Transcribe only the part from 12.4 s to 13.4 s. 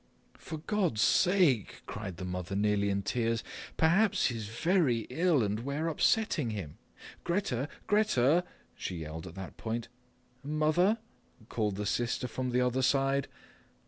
the other side.